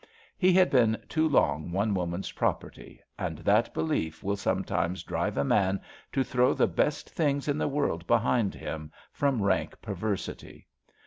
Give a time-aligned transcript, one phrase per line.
[0.35, 5.37] He had been too long one woman's property; and that belief will some times drive
[5.37, 5.79] a man
[6.11, 10.65] to throw the best things in the world behind him, from rank perversity.